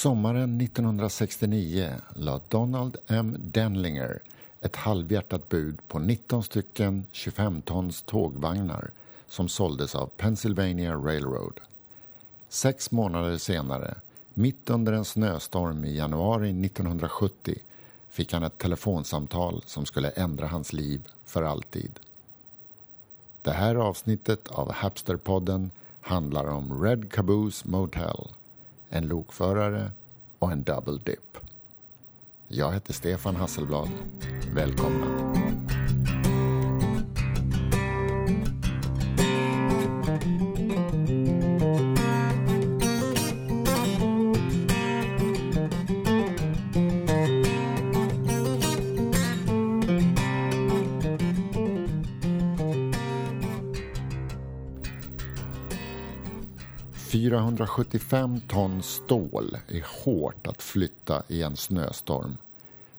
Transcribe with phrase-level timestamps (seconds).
[0.00, 3.36] Sommaren 1969 la Donald M.
[3.38, 4.22] Denlinger
[4.60, 8.90] ett halvhjärtat bud på 19 stycken 25 tons tågvagnar
[9.28, 11.60] som såldes av Pennsylvania Railroad.
[12.48, 13.94] Sex månader senare,
[14.34, 17.54] mitt under en snöstorm i januari 1970
[18.10, 22.00] fick han ett telefonsamtal som skulle ändra hans liv för alltid.
[23.42, 28.28] Det här avsnittet av Hapsterpodden handlar om Red Caboose Motel,
[28.90, 29.90] en lokförare
[30.38, 31.38] och en double dip.
[32.48, 33.88] Jag heter Stefan Hasselblad.
[34.54, 35.39] Välkomna.
[57.40, 62.36] 475 ton stål är hårt att flytta i en snöstorm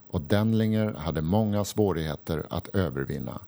[0.10, 3.40] och Denlinger hade många svårigheter att övervinna.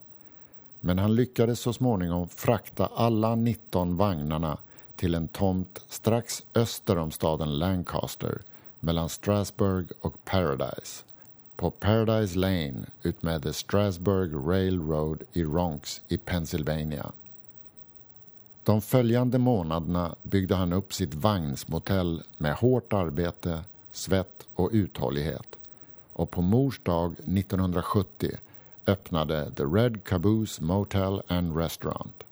[0.80, 4.58] Men han lyckades så småningom frakta alla 19 vagnarna
[4.95, 8.41] till en tomt strax öster om staden Lancaster
[8.80, 11.03] mellan Strasbourg och Paradise
[11.55, 17.11] på Paradise Lane utmed The Strasbourg Railroad i Ronks i Pennsylvania.
[18.64, 25.47] De följande månaderna byggde han upp sitt vagnsmotell med hårt arbete, svett och uthållighet.
[26.14, 28.31] Och på mors dag 1970
[28.88, 32.23] öppnade The Red Caboose Motel and Restaurant.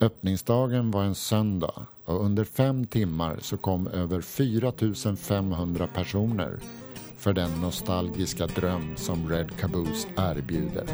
[0.00, 4.72] Öppningsdagen var en söndag och under fem timmar så kom över 4
[5.16, 6.60] 500 personer
[7.16, 10.86] för den nostalgiska dröm som Red Caboose erbjuder.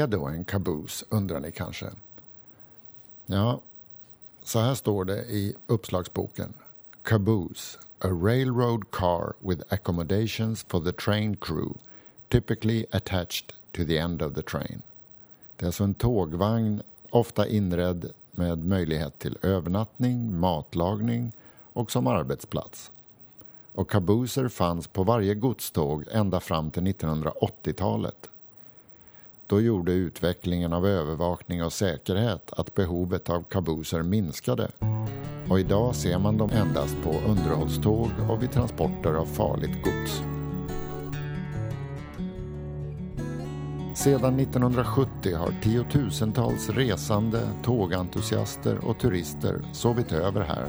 [0.00, 1.90] Är då en caboose, undrar ni kanske?
[3.26, 3.60] Ja,
[4.44, 6.54] så här står det i uppslagsboken.
[7.02, 11.72] Caboose, a railroad car with accommodations for the train crew,
[12.28, 14.82] typically attached to the end of the train.
[15.56, 21.32] Det är alltså en tågvagn, ofta inredd med möjlighet till övernattning, matlagning
[21.72, 22.90] och som arbetsplats.
[23.72, 28.29] Och kabuser fanns på varje godståg ända fram till 1980-talet
[29.50, 34.70] då gjorde utvecklingen av övervakning och säkerhet att behovet av kabuser minskade.
[35.48, 40.22] Och idag ser man dem endast på underhållståg och vid transporter av farligt gods.
[43.94, 50.66] Sedan 1970 har tiotusentals resande, tågentusiaster och turister sovit över här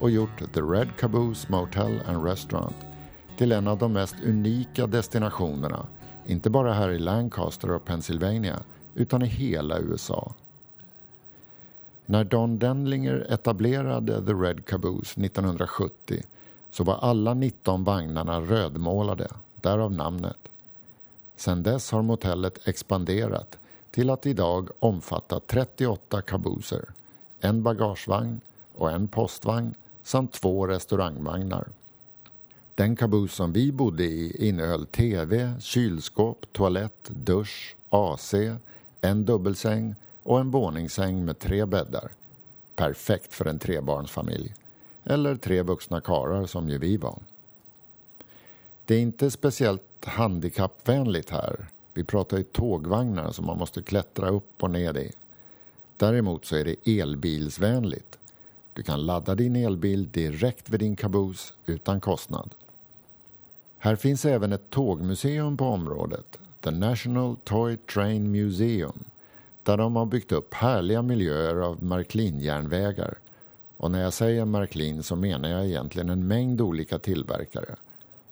[0.00, 2.76] och gjort The Red Caboose Motel and Restaurant
[3.36, 5.86] till en av de mest unika destinationerna
[6.28, 8.60] inte bara här i Lancaster och Pennsylvania,
[8.94, 10.34] utan i hela USA.
[12.06, 16.22] När Don Denlinger etablerade The Red Caboose 1970
[16.70, 20.38] så var alla 19 vagnarna rödmålade, därav namnet.
[21.36, 23.58] Sedan dess har motellet expanderat
[23.90, 26.84] till att idag omfatta 38 cabooser
[27.40, 28.40] en bagagevagn
[28.74, 31.68] och en postvagn samt två restaurangvagnar.
[32.78, 38.34] Den kaboos som vi bodde i innehöll tv, kylskåp, toalett, dusch, AC,
[39.00, 42.10] en dubbelsäng och en våningssäng med tre bäddar.
[42.76, 44.54] Perfekt för en trebarnsfamilj.
[45.04, 47.18] Eller tre vuxna karar som ju vi var.
[48.84, 51.66] Det är inte speciellt handikappvänligt här.
[51.94, 55.12] Vi pratar ju tågvagnar som man måste klättra upp och ner i.
[55.96, 58.18] Däremot så är det elbilsvänligt.
[58.72, 62.54] Du kan ladda din elbil direkt vid din kabus utan kostnad.
[63.80, 69.04] Här finns även ett tågmuseum på området, The National Toy Train Museum,
[69.62, 73.18] där de har byggt upp härliga miljöer av Märklin-järnvägar.
[73.76, 77.76] Och när jag säger Märklin så menar jag egentligen en mängd olika tillverkare.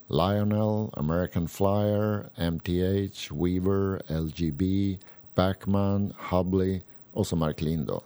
[0.06, 4.64] Lionel, American Flyer, MTH, Weaver, LGB,
[5.34, 6.80] Backman, Hubley
[7.12, 8.00] och så Märklin då.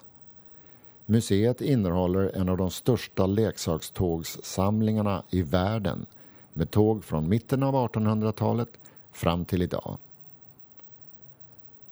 [1.06, 6.06] Museet innehåller en av de största leksakstågssamlingarna i världen
[6.52, 8.68] med tåg från mitten av 1800-talet
[9.12, 9.98] fram till idag.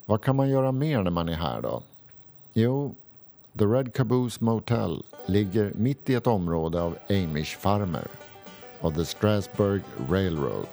[0.05, 1.83] Vad kan man göra mer när man är här då?
[2.53, 2.95] Jo,
[3.59, 8.07] The Red Caboose Motel ligger mitt i ett område av Amish farmer
[8.79, 10.67] och The Strasbourg Railroad.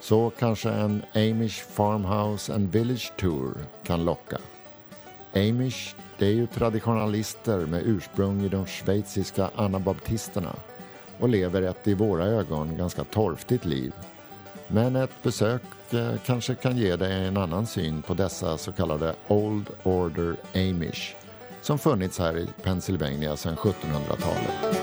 [0.00, 4.38] Så kanske en Amish Farmhouse and Village Tour kan locka.
[5.34, 10.56] Amish, det är ju traditionalister med ursprung i de schweiziska anabaptisterna
[11.20, 13.92] och lever ett i våra ögon ganska torftigt liv.
[14.66, 19.14] Men ett besök eh, kanske kan ge dig en annan syn på dessa så kallade
[19.28, 21.14] Old Order Amish
[21.62, 24.76] som funnits här i Pennsylvania sedan 1700-talet.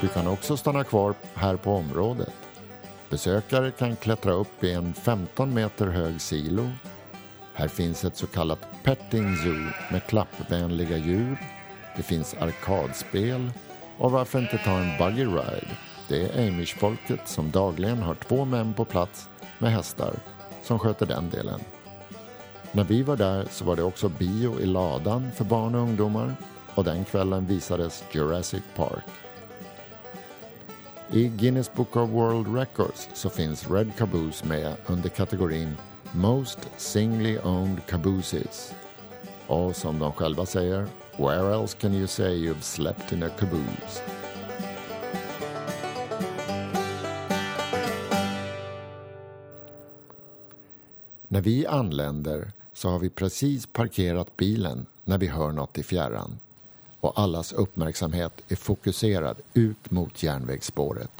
[0.00, 2.32] Du kan också stanna kvar här på området.
[3.10, 6.70] Besökare kan klättra upp i en 15 meter hög silo.
[7.54, 11.38] Här finns ett så kallat petting zoo med klappvänliga djur.
[11.96, 13.50] Det finns arkadspel
[13.98, 15.76] och varför inte ta en buggy ride?
[16.08, 19.28] Det är Amish-folket som dagligen har två män på plats
[19.58, 20.14] med hästar
[20.62, 21.60] som sköter den delen.
[22.72, 26.34] När vi var där så var det också bio i ladan för barn och ungdomar
[26.74, 29.04] och den kvällen visades Jurassic Park.
[31.12, 35.76] I Guinness Book of World Records så finns Red Caboose med under kategorin
[36.12, 38.74] Most Singly Owned Cabooses.
[39.46, 40.86] Och som de själva säger,
[41.20, 44.02] Where else can you say you've slept in a caboose?
[51.28, 56.38] När vi anländer så har vi precis parkerat bilen när vi hör något i fjärran
[57.00, 61.12] och allas uppmärksamhet är fokuserad ut mot järnvägsspåret.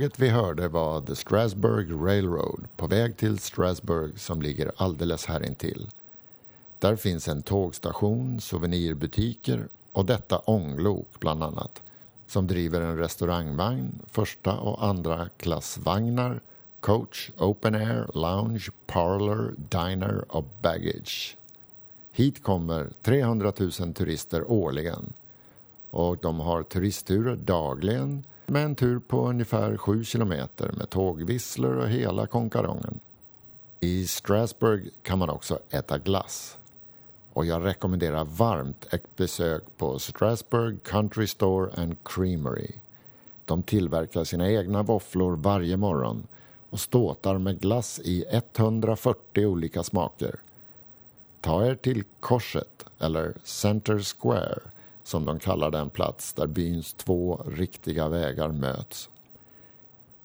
[0.00, 5.46] Tåget vi hörde var The Strasbourg Railroad på väg till Strasbourg som ligger alldeles här
[5.46, 5.88] intill.
[6.78, 11.82] Där finns en tågstation, souvenirbutiker och detta ånglok bland annat
[12.26, 16.40] som driver en restaurangvagn, första och andra klassvagnar,
[16.80, 21.36] coach, open air, lounge, parlor, diner och baggage.
[22.12, 25.12] Hit kommer 300 000 turister årligen
[25.90, 31.88] och de har turistturer dagligen med en tur på ungefär sju kilometer med tågvisslor och
[31.88, 33.00] hela konkarongen.
[33.80, 36.58] I Strasbourg kan man också äta glass.
[37.32, 42.72] Och jag rekommenderar varmt ett besök på Strasbourg Country Store and Creamery.
[43.44, 46.26] De tillverkar sina egna våfflor varje morgon
[46.70, 50.40] och ståtar med glass i 140 olika smaker.
[51.40, 54.60] Ta er till Korset, eller Center Square
[55.10, 59.10] som de kallar den plats där byns två riktiga vägar möts.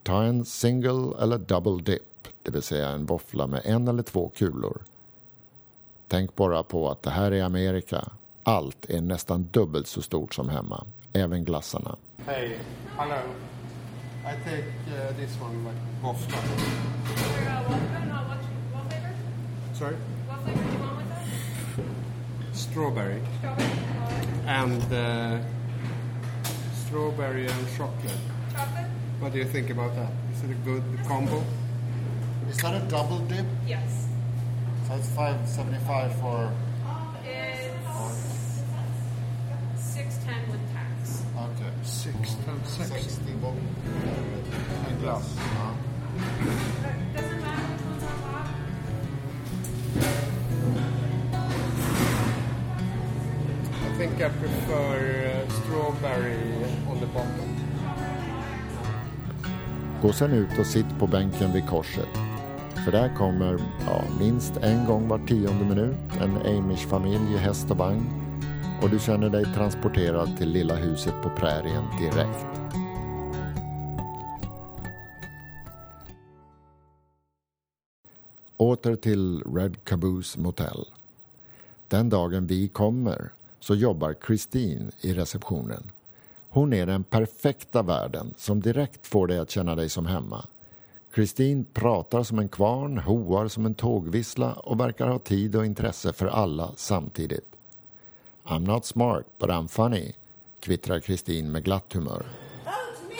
[0.03, 4.31] Ta en single eller double dip, det vill säga en våffla med en eller två
[4.35, 4.81] kulor.
[6.07, 8.11] Tänk bara på att det här är Amerika.
[8.43, 11.95] Allt är nästan dubbelt så stort som hemma, även glassarna.
[12.25, 12.57] Hey,
[12.97, 13.21] hello.
[14.23, 16.37] I take uh, this one, like våffla.
[19.73, 19.95] Sorry?
[22.53, 23.19] Strawberry.
[23.43, 23.84] Strawberry?
[24.45, 25.39] And uh,
[26.73, 28.13] strawberry and chocolate.
[28.51, 28.85] Chocolate?
[29.19, 30.11] What do you think about that?
[30.33, 31.43] Is it a good combo?
[32.49, 33.45] Is that a double dip?
[33.67, 34.07] Yes.
[34.87, 36.51] So it's 575 for...
[39.73, 41.23] It's six ten with tax.
[41.35, 41.71] Okay.
[41.83, 42.89] Six times six.
[42.89, 45.35] 60 And glass.
[46.15, 47.14] Doesn't matter
[54.15, 56.37] think I prefer strawberry
[56.89, 57.49] on the bottom.
[60.01, 62.09] Gå sen ut och sitt på bänken vid korset.
[62.85, 67.77] För där kommer, ja, minst en gång var tionde minut en Amish-familj i häst och
[67.77, 68.05] vagn
[68.81, 72.45] och du känner dig transporterad till lilla huset på prärien direkt.
[78.57, 80.85] Åter till Red Caboose Motel.
[81.87, 83.31] Den dagen vi kommer
[83.65, 85.91] så jobbar Christine i receptionen.
[86.49, 90.45] Hon är den perfekta värden som direkt får dig att känna dig som hemma.
[91.15, 96.13] Christine pratar som en kvarn, hoar som en tågvissla och verkar ha tid och intresse
[96.13, 97.47] för alla samtidigt.
[98.43, 100.13] I'm not smart, but I'm funny,
[100.59, 102.25] kvittrar Christine med glatt humör.
[102.65, 102.71] Oh,
[103.09, 103.15] me!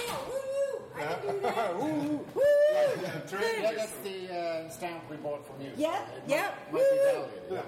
[6.72, 7.60] Woo!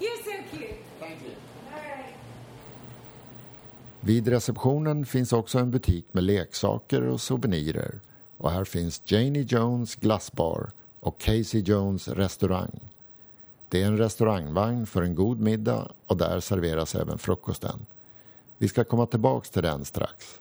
[0.00, 0.76] You're so cute.
[1.00, 1.34] Thank you.
[1.72, 2.14] Right.
[4.00, 8.00] Vid receptionen finns också en butik med leksaker och souvenirer
[8.36, 12.80] och här finns Janie Jones glassbar och Casey Jones restaurang.
[13.68, 17.86] Det är en restaurangvagn för en god middag och där serveras även frukosten.
[18.58, 20.40] Vi ska komma tillbaks till den strax.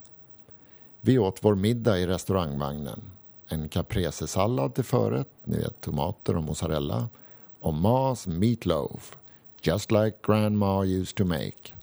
[1.02, 3.02] Vi åt vår middag i restaurangvagnen.
[3.48, 7.10] En caprese-sallad till förrätt, ni vet tomater och mozzarella
[7.60, 9.18] och Mars meatloaf,
[9.62, 11.74] just like grandma used to make.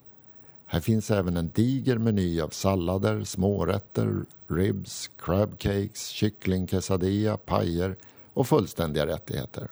[0.67, 7.97] Här finns även en diger meny av sallader, smårätter, ribs, crab cakes, kyckling quesadilla, pajer
[8.33, 9.69] och fullständiga rättigheter.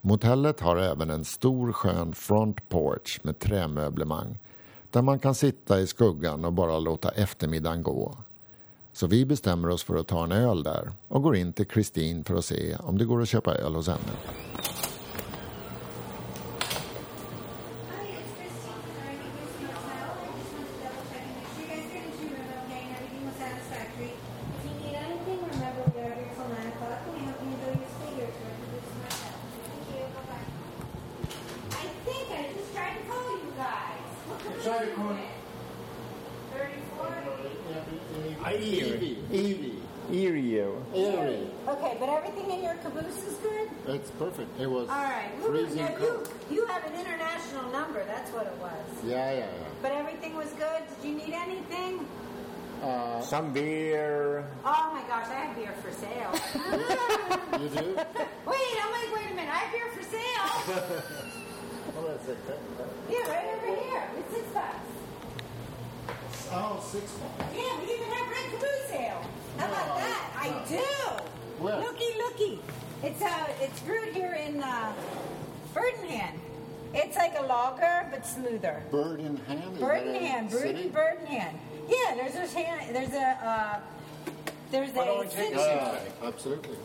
[0.00, 4.38] Motellet har även en stor skön front porch med trämöblemang
[4.90, 8.16] där man kan sitta i skuggan och bara låta eftermiddagen gå.
[8.98, 12.24] Så vi bestämmer oss för att ta en öl där och går in till Kristin
[12.24, 14.12] för att se om det går att köpa öl hos henne.
[36.68, 38.50] 34?
[38.52, 39.18] Evie.
[39.32, 39.74] Evie.
[40.10, 40.62] Erie.
[40.94, 41.50] Evie.
[41.68, 43.68] Okay, but everything in your caboose is good?
[43.86, 44.58] It's perfect.
[44.58, 45.30] It was All right.
[45.44, 48.02] freezing Now, you, you have an international number.
[48.04, 48.72] That's what it was.
[49.04, 49.46] Yeah, yeah, yeah.
[49.82, 50.82] But everything was good.
[51.02, 52.06] Did you need anything?
[52.82, 54.46] Uh, Some beer.
[54.64, 56.32] Oh my gosh, I have beer for sale.
[57.60, 57.94] you do?
[58.46, 60.48] wait, I'm like, wait a minute, I have beer for sale.
[61.96, 62.38] Hold on a second.
[63.10, 64.02] yeah, right over here.
[64.18, 64.76] It's six bucks.
[66.52, 67.54] Oh, six months.
[67.54, 69.22] Yeah, we even have red caboose ale.
[69.58, 70.30] How about that?
[70.36, 71.62] I do.
[71.62, 71.80] Where?
[71.80, 72.60] Looky, looky.
[73.02, 74.92] It's uh, it's brewed here in uh,
[75.74, 76.34] Burdenham.
[76.94, 78.82] It's like a lager but smoother.
[78.90, 79.74] Bird in hand?
[79.76, 80.82] Is Burdenham, that a brewed city?
[80.82, 81.54] in Burdenham.
[81.88, 83.80] Yeah, there's a shan- there's a uh,
[84.70, 86.76] there's Why don't a we take city- a Yeah, absolutely.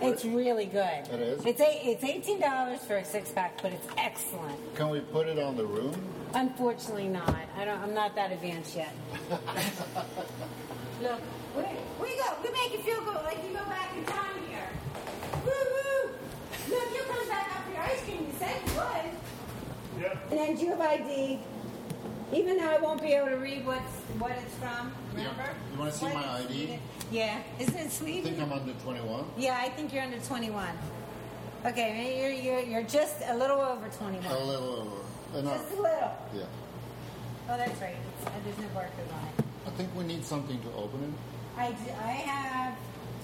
[0.00, 1.08] It's really good.
[1.12, 1.44] It is?
[1.44, 4.58] It's a, it's eighteen dollars for a six pack, but it's excellent.
[4.76, 5.94] Can we put it on the room?
[6.34, 7.34] Unfortunately, not.
[7.56, 7.78] I don't.
[7.80, 8.92] I'm not that advanced yet.
[11.02, 11.20] Look,
[11.56, 11.62] we,
[12.00, 12.24] we go.
[12.42, 14.68] We make you feel good, like you go back in time here.
[15.44, 16.10] Woo woo!
[16.70, 18.26] Look, you come back up for your ice cream.
[18.26, 20.02] You said you would.
[20.02, 20.18] Yeah.
[20.30, 21.38] And then you have ID.
[22.32, 23.80] Even though I won't be able to read what's
[24.18, 24.92] what it's from.
[25.14, 25.42] Remember?
[25.42, 25.52] Yeah.
[25.72, 26.52] You wanna see What my ID?
[26.54, 26.78] needed.
[27.10, 27.38] Yeah.
[27.58, 28.22] Isn't it I sweet?
[28.24, 29.24] think I'm under 21.
[29.38, 30.68] Yeah, I think you're under 21.
[31.66, 32.30] Okay, you're,
[32.60, 34.24] you're, you're just a little over 21.
[34.26, 34.96] A little over.
[35.34, 35.54] Enough.
[35.58, 36.12] Just a little.
[36.34, 36.42] Yeah.
[37.50, 37.96] Oh, that's right.
[38.18, 39.44] It's, uh, there's no barcode on it.
[39.66, 41.60] I think we need something to open it.
[41.60, 42.76] I, d- I have.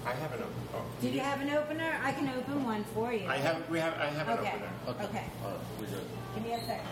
[0.07, 0.55] I have an opener.
[0.75, 0.83] Oh.
[1.01, 1.97] Do you have an opener?
[2.03, 3.27] I can open one for you.
[3.27, 3.69] I have.
[3.71, 3.95] We have.
[3.95, 4.53] I have an Okay.
[4.55, 5.05] opener.
[5.07, 5.25] Okay.
[5.45, 6.07] All right, we're good.
[6.35, 6.87] Give me a second.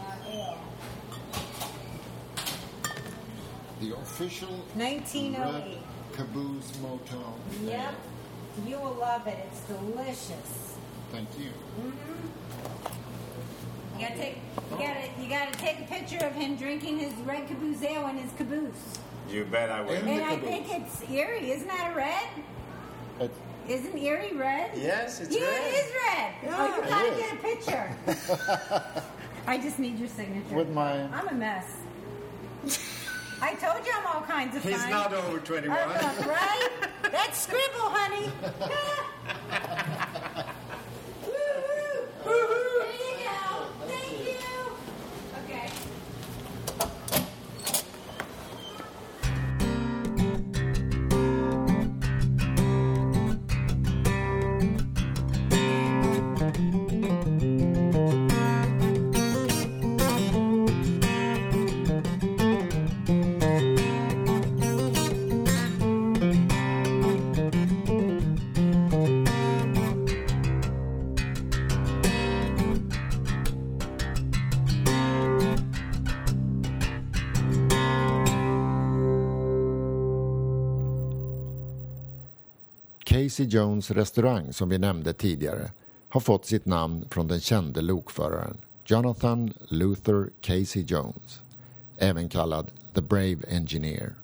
[0.00, 0.58] Uh, ale.
[3.80, 5.74] The official 1908.
[5.74, 5.78] Red
[6.16, 7.34] Caboose Motel.
[7.64, 7.94] Yep.
[8.66, 9.38] You will love it.
[9.50, 10.76] It's delicious.
[11.12, 11.50] Thank you.
[13.94, 14.36] You gotta take.
[14.70, 15.08] You gotta.
[15.20, 18.98] You gotta take a picture of him drinking his red caboose ale in his caboose.
[19.30, 19.92] You bet I will.
[19.92, 22.28] And I think it's eerie, Isn't that a red?
[23.20, 24.72] It's, Isn't Erie red?
[24.76, 25.62] Yes, it's yeah, red.
[25.62, 26.34] it is red.
[26.50, 27.96] oh, you gotta get a picture.
[29.46, 30.54] I just need your signature.
[30.54, 31.02] with my.
[31.04, 31.66] I'm a mess.
[33.40, 34.90] I told you I'm all kinds of He's fun.
[34.90, 35.76] not over 21.
[35.76, 36.68] Uh, right?
[37.10, 38.30] That's scribble, honey.
[41.26, 42.06] Woo-hoo.
[42.24, 42.63] There
[83.34, 85.70] Casey Jones restaurang som vi nämnde tidigare
[86.08, 91.40] har fått sitt namn från den kände lokföraren Jonathan Luther Casey Jones,
[91.96, 94.14] även kallad The Brave Engineer.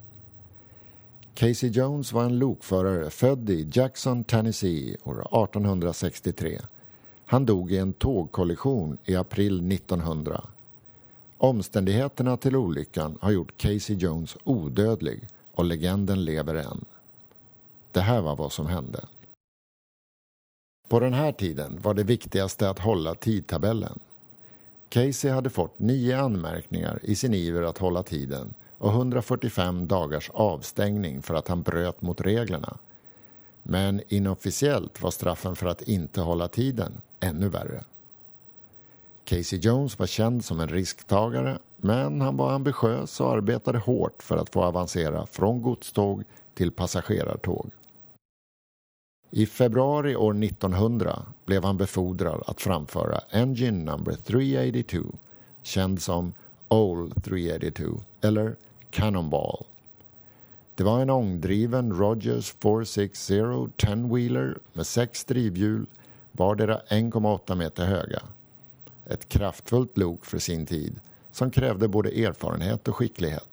[1.35, 6.61] Casey Jones var en lokförare född i Jackson, Tennessee år 1863.
[7.27, 10.45] Han dog i en tågkollision i april 1900.
[11.39, 16.85] Omständigheterna till olyckan har gjort Casey Jones odödlig och legenden lever än.
[17.93, 19.05] Det här var vad som hände.
[20.89, 23.99] På den här tiden var det viktigaste att hålla tidtabellen.
[24.89, 31.23] Casey hade fått nio anmärkningar i sin iver att hålla tiden och 145 dagars avstängning
[31.23, 32.79] för att han bröt mot reglerna.
[33.63, 37.85] Men inofficiellt var straffen för att inte hålla tiden ännu värre.
[39.25, 44.37] Casey Jones var känd som en risktagare men han var ambitiös och arbetade hårt för
[44.37, 47.71] att få avancera från godståg till passagerartåg.
[49.33, 54.99] I februari år 1900 blev han befordrad att framföra Engine number 382
[55.63, 56.33] känd som
[56.69, 57.85] Old 382
[58.21, 58.57] eller
[58.91, 59.65] Cannonball.
[60.75, 63.35] Det var en ångdriven Rogers 460
[63.77, 65.87] 10-wheeler med sex drivhjul
[66.33, 68.23] vardera 1,8 meter höga.
[69.07, 71.01] Ett kraftfullt lok för sin tid
[71.33, 73.50] som krävde både erfarenhet och skicklighet.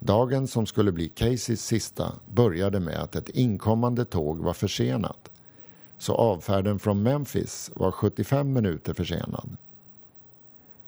[0.00, 5.30] Dagen som skulle bli Caseys sista började med att ett inkommande tåg var försenat
[5.98, 9.56] så avfärden från Memphis var 75 minuter försenad.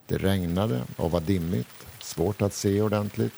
[0.06, 3.32] Det regnade och var dimmigt, svårt att se ordentligt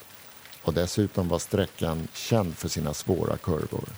[0.64, 3.88] och dessutom var sträckan känd för sina svåra kurvor.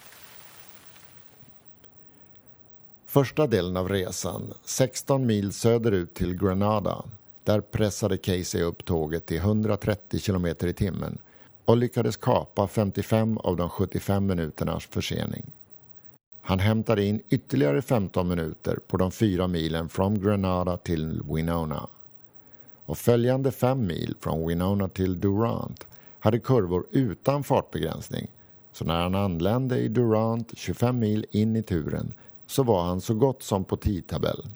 [3.06, 7.04] Första delen av resan, 16 mil söderut till Granada,
[7.44, 11.18] där pressade Casey upp tåget till 130 km i timmen
[11.66, 15.52] och lyckades kapa 55 av de 75 minuternas försening.
[16.42, 21.88] Han hämtade in ytterligare 15 minuter på de fyra milen från Granada till Winona.
[22.84, 25.86] Och följande fem mil från Winona till Durant
[26.18, 28.30] hade kurvor utan fartbegränsning
[28.72, 32.14] så när han anlände i Durant 25 mil in i turen
[32.46, 34.46] så var han så gott som på tidtabell.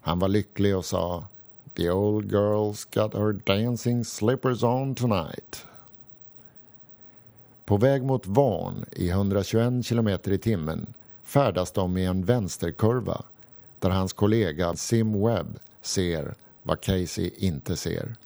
[0.00, 1.24] Han var lycklig och sa
[1.76, 5.66] The old girl's got her dancing slippers on tonight.
[7.64, 13.22] På väg mot Van i 121 km i timmen färdas de i en vänsterkurva
[13.78, 18.16] där hans kollega Sim Webb ser vad Casey inte ser.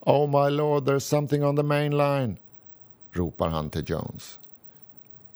[0.00, 2.36] Oh my lord, there's something on the main line,
[3.12, 4.38] ropar han till Jones.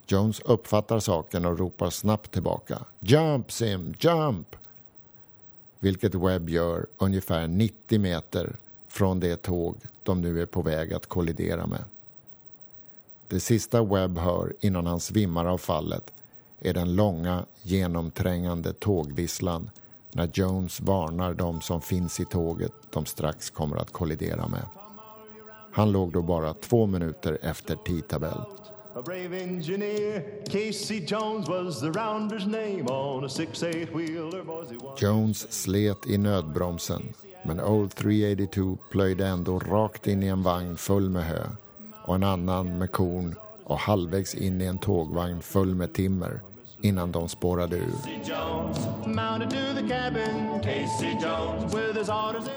[0.06, 2.84] Jones uppfattar saken och ropar snabbt tillbaka.
[3.00, 4.56] Jump Sim, jump!
[5.78, 8.56] Vilket Webb gör ungefär 90 meter
[8.88, 11.84] från det tåg de nu är på väg att kollidera med.
[13.28, 16.12] Det sista Webb hör innan han svimmar av fallet
[16.60, 19.70] är den långa, genomträngande tågvisslan
[20.12, 24.66] när Jones varnar dem som finns i tåget de strax kommer att kollidera med.
[25.72, 28.40] Han låg då bara två minuter efter tidtabell.
[28.94, 34.44] A brave engineer, Casey Jones was the rounder's name on a six eight wheeler
[34.98, 37.02] Jones slet i nödbromsen,
[37.44, 41.46] men Old 382 plöjde ändå rakt in i en vagn full med hö
[42.08, 46.40] och en annan med korn och halvvägs in i en tågvagn full med timmer
[46.82, 47.94] innan de spårade ur.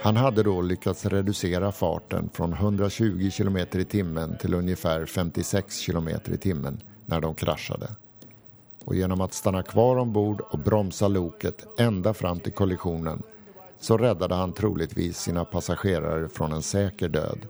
[0.02, 6.10] Han hade då lyckats reducera farten från 120 km i timmen till ungefär 56 km
[6.26, 7.88] i timmen när de kraschade.
[8.86, 13.24] Och genom att stanna kvar ombord och bromsa loket ända fram till kollisionen
[13.80, 17.48] så räddade han troligtvis sina passagerare från en säker död.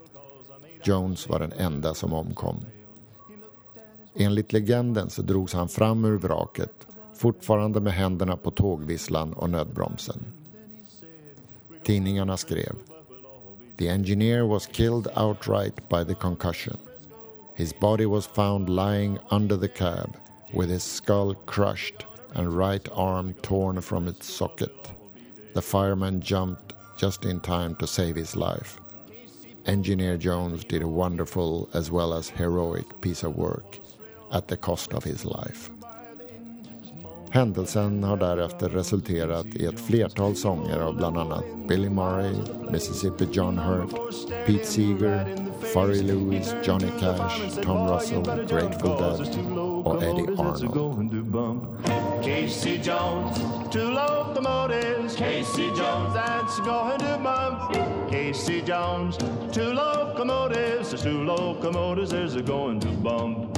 [0.83, 2.65] Jones var den enda som omkom.
[4.15, 6.87] Enligt legenden så drogs han fram ur vraket
[7.21, 10.25] fortfarande med händerna på tågvisslan och nödbromsen.
[11.83, 12.75] Tidningarna skrev
[13.77, 16.77] The engineer was killed outright by the concussion.
[17.55, 20.09] His body was found lying under the cab
[20.53, 24.91] with his skull crushed and right arm torn from its socket.
[25.53, 28.81] The fireman jumped just in time to save his life.
[29.65, 33.79] Engineer Jones did a wonderful as well as heroic piece of work
[34.31, 35.69] at the cost of his life.
[37.31, 42.35] Händelsen har därefter resulterat i ett flertal sånger av bland annat Billy Murray,
[42.71, 43.95] Mississippi John Hurt,
[44.45, 49.47] Pete Seeger, Furry Lewis, Johnny Cash, Tom Russell, Grateful Dead
[49.85, 51.65] och Eddie Arnold.
[52.23, 53.37] Casey Jones,
[53.71, 55.15] two locomotives.
[55.15, 57.90] Casey Jones, that's going to bump.
[58.31, 59.17] Casey Jones,
[59.51, 60.91] two locomotives.
[60.91, 63.53] There's two locomotives, there's a going to bump.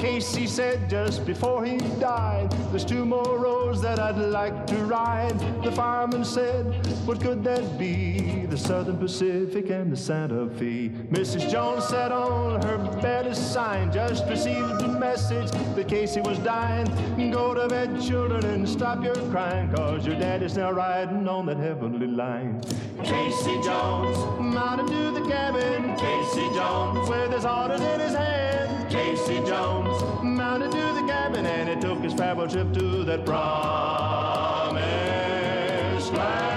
[0.00, 5.38] Casey said just before he died, There's two more roads that I'd like to ride.
[5.62, 8.43] The fireman said, What could that be?
[8.54, 10.88] The Southern Pacific and the Santa Fe.
[11.10, 11.50] Mrs.
[11.50, 16.86] Jones sat on her bed a sign, just received a message that Casey was dying.
[17.32, 21.56] Go to bed, children, and stop your crying, cause your daddy's now riding on that
[21.56, 22.62] heavenly line.
[23.02, 25.96] Casey Jones, mounted to the cabin.
[25.96, 28.88] Casey Jones, with his orders in his hand.
[28.88, 34.84] Casey Jones mounted to the cabin and he took his farewell trip to that promised
[36.12, 36.53] land.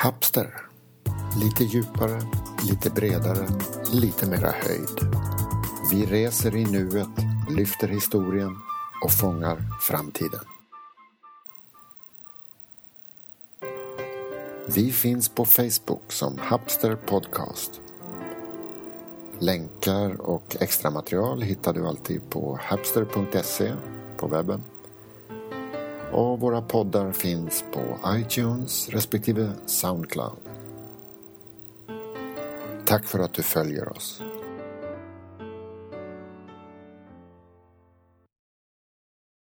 [0.00, 0.54] Hapster.
[1.40, 2.20] Lite djupare,
[2.68, 3.48] lite bredare,
[3.92, 5.16] lite mera höjd.
[5.90, 7.08] Vi reser i nuet,
[7.50, 8.56] lyfter historien
[9.04, 10.40] och fångar framtiden.
[14.66, 17.80] Vi finns på Facebook som Hapster Podcast.
[19.38, 23.74] Länkar och extra material hittar du alltid på hapster.se
[24.16, 24.62] på webben.
[26.12, 30.38] Och våra poddar finns på iTunes respektive Soundcloud.
[32.84, 34.22] Tack för att du följer oss.